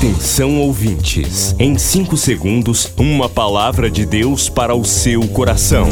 [0.00, 5.86] Atenção ouvintes, em 5 segundos, uma palavra de Deus para o seu coração.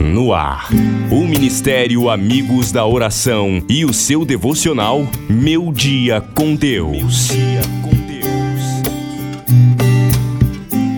[0.00, 0.70] No ar,
[1.10, 7.28] o Ministério Amigos da Oração e o seu devocional Meu Dia com Deus.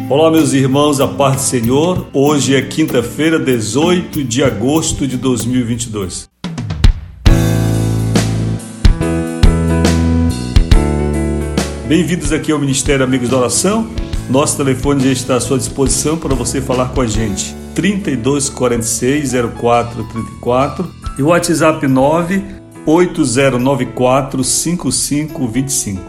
[0.09, 2.07] Olá, meus irmãos, a paz do Senhor.
[2.13, 6.32] Hoje é quinta-feira, 18 de agosto de 2022.
[11.93, 13.87] Bem-vindos aqui ao Ministério Amigos da Oração.
[14.31, 17.55] Nosso telefone já está à sua disposição para você falar com a gente.
[17.75, 26.01] 3246 0434 e o WhatsApp 98094 5525.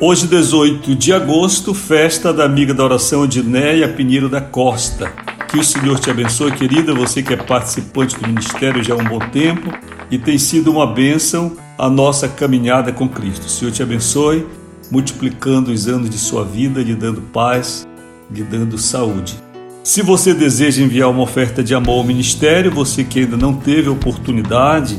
[0.00, 5.12] Hoje, 18 de agosto, festa da amiga da oração Dinéia Pinheiro da Costa.
[5.48, 9.04] Que o Senhor te abençoe, querida, você que é participante do ministério já há um
[9.04, 9.68] bom tempo
[10.12, 13.46] e tem sido uma bênção a nossa caminhada com Cristo.
[13.46, 14.46] O Senhor te abençoe
[14.90, 17.86] multiplicando os anos de sua vida, lhe dando paz,
[18.30, 19.38] lhe dando saúde.
[19.82, 23.88] Se você deseja enviar uma oferta de amor ao ministério, você que ainda não teve
[23.88, 24.98] a oportunidade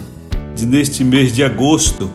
[0.55, 2.09] de, neste mês de agosto,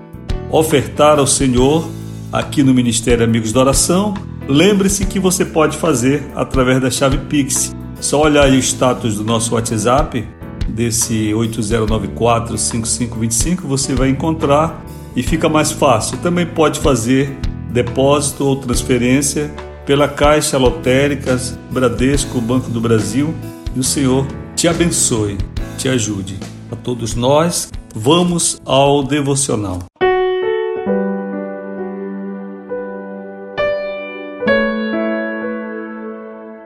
[0.50, 1.88] ofertar ao Senhor
[2.32, 4.14] aqui no Ministério Amigos da Oração,
[4.48, 7.74] lembre-se que você pode fazer através da chave Pix.
[8.00, 10.24] Só olhar aí o status do nosso WhatsApp,
[10.68, 14.84] desse 8094-5525, você vai encontrar
[15.16, 16.18] e fica mais fácil.
[16.18, 17.34] Também pode fazer
[17.70, 19.50] depósito ou transferência
[19.86, 23.34] pela Caixa Lotéricas, Bradesco, Banco do Brasil.
[23.74, 25.38] E o Senhor te abençoe,
[25.78, 26.38] te ajude.
[26.70, 29.80] A todos nós, vamos ao devocional.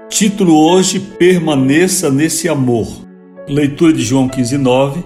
[0.08, 2.86] Título hoje: Permaneça nesse amor.
[3.48, 5.04] Leitura de João 15:9.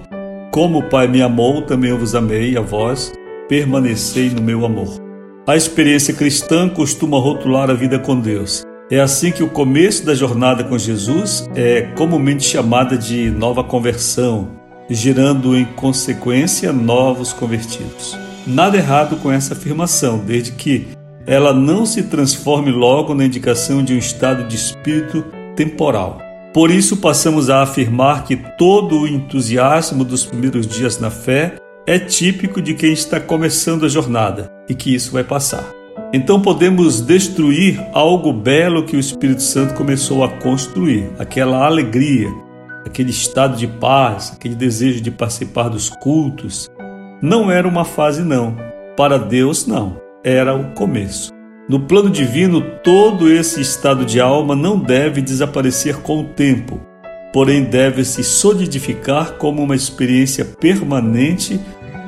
[0.53, 3.13] Como o Pai me amou, também eu vos amei, a vós
[3.49, 5.08] permanecei no meu amor.
[5.49, 8.65] A experiência cristã costuma rotular a vida com Deus.
[8.91, 14.51] É assim que o começo da jornada com Jesus é comumente chamada de nova conversão,
[14.91, 18.15] gerando em consequência novos convertidos.
[18.47, 20.89] Nada errado com essa afirmação, desde que
[21.27, 25.25] ela não se transforme logo na indicação de um estado de espírito
[25.57, 26.21] temporal.
[26.53, 31.55] Por isso, passamos a afirmar que todo o entusiasmo dos primeiros dias na fé
[31.87, 35.65] é típico de quem está começando a jornada e que isso vai passar.
[36.13, 42.29] Então podemos destruir algo belo que o Espírito Santo começou a construir, aquela alegria,
[42.87, 46.69] aquele estado de paz, aquele desejo de participar dos cultos.
[47.21, 48.57] Não era uma fase, não.
[48.97, 50.01] Para Deus, não.
[50.25, 51.31] Era o começo.
[51.69, 56.81] No plano divino, todo esse estado de alma não deve desaparecer com o tempo,
[57.31, 61.61] porém deve se solidificar como uma experiência permanente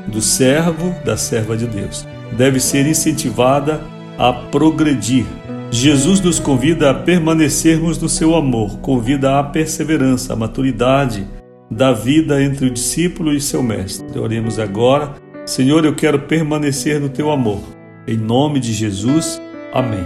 [0.09, 2.07] do servo, da serva de Deus.
[2.37, 3.81] Deve ser incentivada
[4.19, 5.27] a progredir.
[5.71, 11.27] Jesus nos convida a permanecermos no seu amor, convida à perseverança, à maturidade
[11.71, 14.19] da vida entre o discípulo e seu mestre.
[14.19, 15.15] Oremos agora.
[15.47, 17.63] Senhor, eu quero permanecer no teu amor.
[18.07, 19.41] Em nome de Jesus.
[19.73, 20.05] Amém.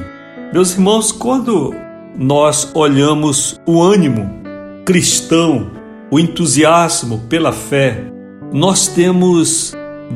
[0.52, 1.74] Meus irmãos, quando
[2.16, 4.30] nós olhamos o ânimo
[4.84, 5.70] cristão,
[6.10, 8.04] o entusiasmo pela fé,
[8.52, 9.74] nós temos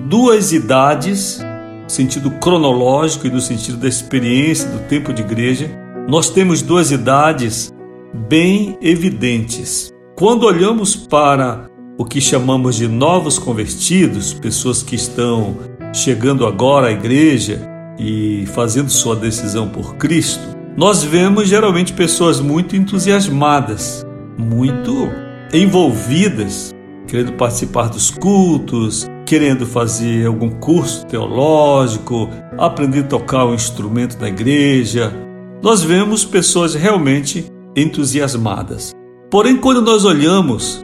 [0.09, 1.41] duas idades,
[1.89, 5.71] sentido cronológico e no sentido da experiência do tempo de igreja,
[6.09, 7.73] nós temos duas idades
[8.29, 9.93] bem evidentes.
[10.15, 11.69] Quando olhamos para
[11.99, 15.57] o que chamamos de novos convertidos, pessoas que estão
[15.93, 17.69] chegando agora à igreja
[17.99, 24.07] e fazendo sua decisão por Cristo, nós vemos geralmente pessoas muito entusiasmadas,
[24.39, 25.09] muito
[25.53, 26.73] envolvidas,
[27.09, 34.27] querendo participar dos cultos, querendo fazer algum curso teológico, aprender a tocar um instrumento da
[34.27, 35.13] igreja.
[35.63, 37.45] Nós vemos pessoas realmente
[37.77, 38.91] entusiasmadas.
[39.31, 40.83] Porém, quando nós olhamos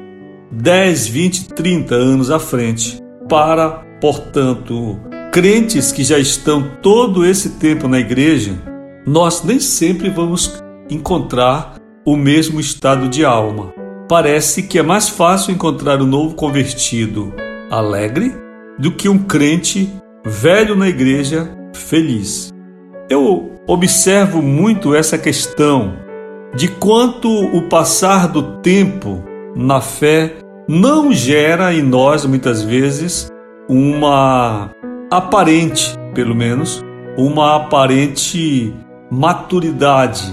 [0.52, 5.00] 10, 20, 30 anos à frente para, portanto,
[5.32, 8.52] crentes que já estão todo esse tempo na igreja,
[9.06, 13.72] nós nem sempre vamos encontrar o mesmo estado de alma.
[14.06, 17.32] Parece que é mais fácil encontrar o um novo convertido
[17.78, 18.34] alegre
[18.78, 19.92] do que um crente
[20.24, 22.52] velho na igreja feliz.
[23.08, 25.96] Eu observo muito essa questão
[26.54, 29.22] de quanto o passar do tempo
[29.54, 30.36] na fé
[30.68, 33.28] não gera em nós muitas vezes
[33.68, 34.70] uma
[35.10, 36.82] aparente, pelo menos,
[37.16, 38.74] uma aparente
[39.10, 40.32] maturidade,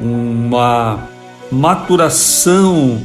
[0.00, 1.08] uma
[1.50, 3.00] maturação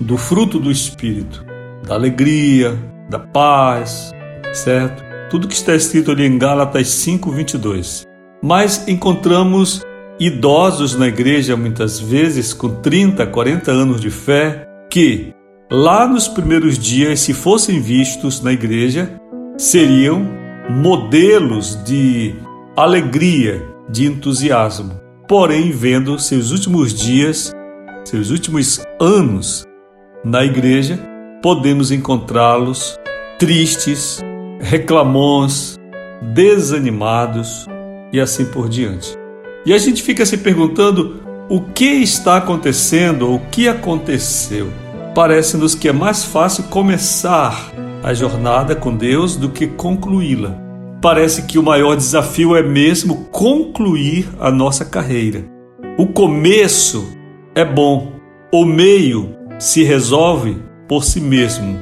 [0.00, 1.44] do fruto do espírito,
[1.86, 2.76] da alegria,
[3.08, 4.12] da paz,
[4.52, 5.02] certo?
[5.30, 8.06] Tudo que está escrito ali em Gálatas 5:22.
[8.42, 9.82] Mas encontramos
[10.18, 15.32] idosos na igreja muitas vezes com 30, 40 anos de fé que
[15.70, 19.18] lá nos primeiros dias, se fossem vistos na igreja,
[19.56, 20.28] seriam
[20.68, 22.34] modelos de
[22.76, 25.00] alegria, de entusiasmo.
[25.26, 27.52] Porém, vendo seus últimos dias,
[28.04, 29.64] seus últimos anos
[30.24, 30.98] na igreja,
[31.42, 32.98] podemos encontrá-los
[33.38, 34.20] tristes,
[34.60, 35.76] reclamões,
[36.22, 37.66] desanimados
[38.12, 39.18] e assim por diante.
[39.66, 44.68] E a gente fica se perguntando o que está acontecendo o que aconteceu.
[45.14, 47.72] Parece-nos que é mais fácil começar
[48.02, 50.56] a jornada com Deus do que concluí-la.
[51.02, 55.44] Parece que o maior desafio é mesmo concluir a nossa carreira.
[55.98, 57.04] O começo
[57.54, 58.12] é bom,
[58.52, 60.56] o meio se resolve
[60.92, 61.78] por si mesmo.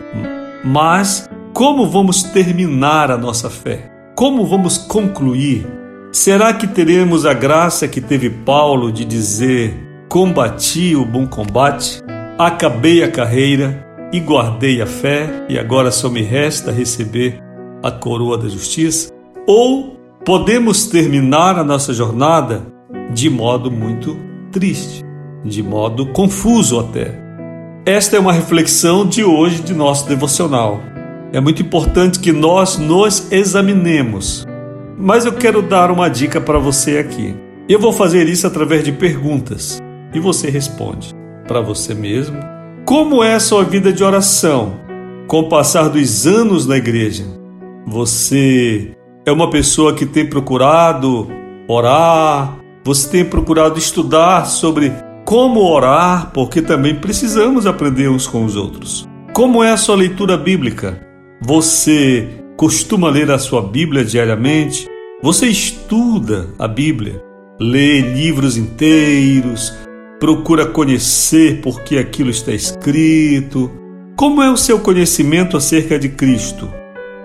[0.64, 3.90] Mas como vamos terminar a nossa fé?
[4.14, 5.66] Como vamos concluir?
[6.12, 9.74] Será que teremos a graça que teve Paulo de dizer:
[10.08, 12.00] Combati o bom combate,
[12.38, 17.42] acabei a carreira e guardei a fé, e agora só me resta receber
[17.82, 19.12] a coroa da justiça?
[19.44, 22.64] Ou podemos terminar a nossa jornada
[23.12, 24.16] de modo muito
[24.52, 25.02] triste,
[25.44, 27.29] de modo confuso até.
[27.86, 30.82] Esta é uma reflexão de hoje de nosso devocional.
[31.32, 34.46] É muito importante que nós nos examinemos.
[34.98, 37.34] Mas eu quero dar uma dica para você aqui.
[37.66, 39.80] Eu vou fazer isso através de perguntas
[40.12, 41.14] e você responde
[41.48, 42.38] para você mesmo
[42.84, 44.74] como é a sua vida de oração
[45.26, 47.24] com o passar dos anos na igreja?
[47.86, 48.90] Você
[49.24, 51.28] é uma pessoa que tem procurado
[51.66, 54.92] orar, você tem procurado estudar sobre
[55.30, 59.08] como orar, porque também precisamos aprender uns com os outros.
[59.32, 61.00] Como é a sua leitura bíblica?
[61.40, 64.88] Você costuma ler a sua Bíblia diariamente?
[65.22, 67.22] Você estuda a Bíblia?
[67.60, 69.72] Lê livros inteiros?
[70.18, 73.70] procura conhecer por que aquilo está escrito.
[74.16, 76.68] Como é o seu conhecimento acerca de Cristo?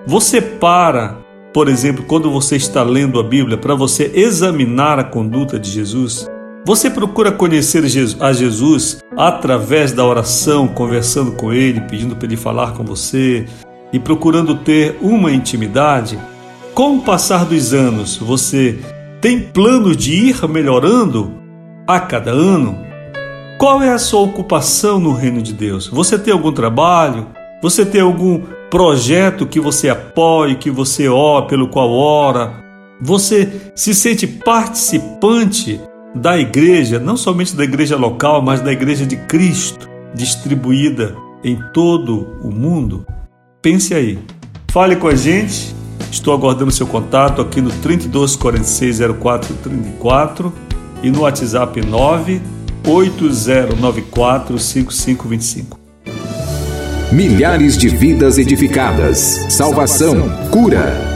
[0.06, 1.18] Você para,
[1.52, 6.30] por exemplo, quando você está lendo a Bíblia, para você examinar a conduta de Jesus?
[6.66, 7.84] Você procura conhecer
[8.18, 13.46] a Jesus através da oração, conversando com Ele, pedindo para Ele falar com você
[13.92, 16.18] e procurando ter uma intimidade?
[16.74, 18.80] Com o passar dos anos, você
[19.20, 21.34] tem plano de ir melhorando
[21.86, 22.76] a cada ano?
[23.60, 25.86] Qual é a sua ocupação no reino de Deus?
[25.86, 27.28] Você tem algum trabalho?
[27.62, 32.54] Você tem algum projeto que você apoie, que você ora, pelo qual ora?
[33.00, 35.80] Você se sente participante
[36.16, 41.14] da igreja, não somente da igreja local, mas da igreja de Cristo, distribuída
[41.44, 43.06] em todo o mundo?
[43.62, 44.18] Pense aí.
[44.70, 45.74] Fale com a gente.
[46.10, 50.50] Estou aguardando seu contato aqui no 32 46 04 34
[51.02, 52.40] e no WhatsApp 9
[52.84, 55.76] 80945525.
[57.12, 61.15] Milhares de vidas edificadas, salvação, cura.